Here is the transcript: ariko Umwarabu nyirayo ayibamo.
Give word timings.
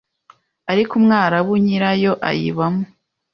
ariko 0.71 0.91
Umwarabu 0.99 1.51
nyirayo 1.65 2.11
ayibamo. 2.29 2.83